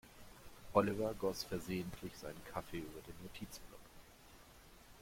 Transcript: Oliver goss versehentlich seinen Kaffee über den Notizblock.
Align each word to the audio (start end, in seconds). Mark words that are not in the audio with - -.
Oliver 0.73 1.13
goss 1.13 1.43
versehentlich 1.43 2.17
seinen 2.17 2.43
Kaffee 2.51 2.79
über 2.79 3.01
den 3.01 3.13
Notizblock. 3.21 3.77